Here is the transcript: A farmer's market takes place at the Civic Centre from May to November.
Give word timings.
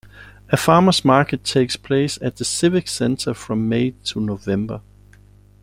A 0.49 0.57
farmer's 0.57 1.05
market 1.05 1.43
takes 1.43 1.75
place 1.77 2.17
at 2.23 2.37
the 2.37 2.43
Civic 2.43 2.87
Centre 2.87 3.35
from 3.35 3.69
May 3.69 3.91
to 4.05 4.19
November. 4.19 4.81